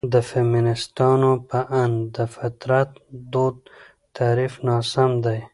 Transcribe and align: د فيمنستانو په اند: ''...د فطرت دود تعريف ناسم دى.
د 0.13 0.15
فيمنستانو 0.29 1.31
په 1.49 1.59
اند: 1.83 1.97
''...د 2.13 2.17
فطرت 2.35 2.89
دود 3.33 3.55
تعريف 4.17 4.53
ناسم 4.67 5.11
دى. 5.25 5.39